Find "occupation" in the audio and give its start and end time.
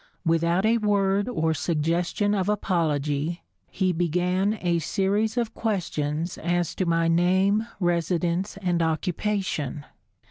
8.81-9.85